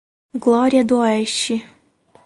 Glória 0.35 0.83
d'Oeste 0.83 1.61